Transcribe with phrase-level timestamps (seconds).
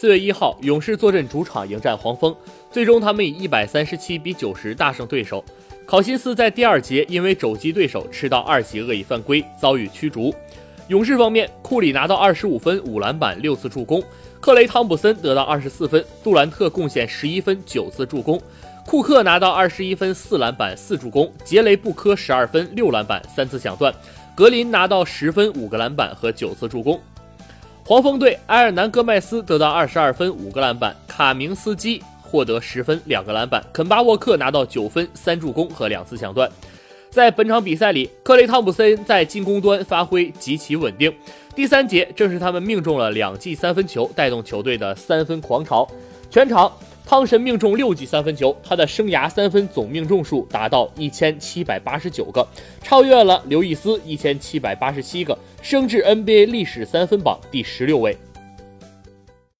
[0.00, 2.34] 四月一号，勇士坐镇主场迎战黄蜂，
[2.72, 5.44] 最终他们以一百三十七比九十大胜对手。
[5.84, 10.34] 考辛斯在第二节因为肘击对手吃到二级恶意犯规，遭遇驱逐。
[10.88, 14.00] 勇士方面，库里拿到二十五分、五篮板、六次助攻；
[14.40, 18.38] 克雷·汤普森得到二十四分；杜兰特贡献十一分、九次助攻；
[18.86, 23.92] 库克拿到二十一分、四篮板、四助攻；杰雷·布科十二分、六篮板、三次抢断；
[24.34, 26.98] 格林拿到十分、五个篮板和九次助攻。
[27.90, 36.48] 黄蜂队埃尔南·戈麦斯得到二十二分、五个篮板；卡明斯基获得十分、两个篮板；肯巴·沃克拿到九分、三助攻和两次抢断。
[37.10, 41.12] 在本场比赛里，克雷·汤普森在进攻端发挥极其稳定。
[41.56, 45.84] 第三节正是他们命中了两记三分球，带动球队的三分狂潮。
[46.30, 46.72] 全场，
[47.10, 52.46] 汤神命中六记三分球，他的生涯三分总命中数达到一千七百八十九个，
[52.84, 58.16] 超越了刘易斯一千七百八十七个，升至 NBA 历史三分榜第十六位。